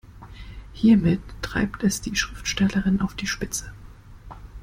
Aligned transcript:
Hiermit 0.73 1.21
treibt 1.43 1.83
es 1.83 2.01
die 2.01 2.15
Schriftstellerin 2.15 3.01
auf 3.01 3.13
die 3.13 3.27
Spitze. 3.27 3.71